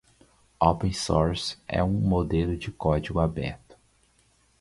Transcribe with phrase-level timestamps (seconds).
[0.59, 3.77] Open Source é um modelo de código aberto.